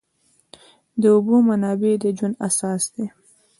[1.01, 3.05] د اوبو منابع د ژوند اساس دي.